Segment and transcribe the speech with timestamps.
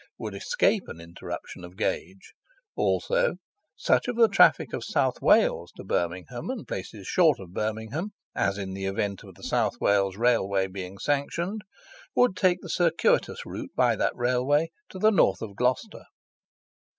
[0.17, 2.33] _would escape an interruption of gauge;
[2.75, 3.35] also
[3.75, 8.57] such of the traffic of South Wales, to Birmingham, and places short of Birmingham, as
[8.57, 11.61] in the event of the South Wales Railway being sanctioned,
[12.15, 16.05] would take the circuitous route by that Railway to the north of Gloucester.